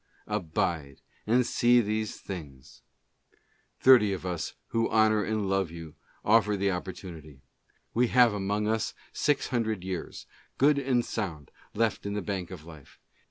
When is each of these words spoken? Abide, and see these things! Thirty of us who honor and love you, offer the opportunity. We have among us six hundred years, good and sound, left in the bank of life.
Abide, 0.25 0.99
and 1.27 1.45
see 1.45 1.79
these 1.79 2.19
things! 2.19 2.81
Thirty 3.79 4.13
of 4.13 4.25
us 4.25 4.55
who 4.69 4.89
honor 4.89 5.23
and 5.23 5.47
love 5.47 5.69
you, 5.69 5.93
offer 6.25 6.57
the 6.57 6.71
opportunity. 6.71 7.41
We 7.93 8.07
have 8.07 8.33
among 8.33 8.67
us 8.67 8.95
six 9.13 9.49
hundred 9.49 9.83
years, 9.83 10.25
good 10.57 10.79
and 10.79 11.05
sound, 11.05 11.51
left 11.75 12.07
in 12.07 12.13
the 12.13 12.23
bank 12.23 12.49
of 12.49 12.65
life. 12.65 12.99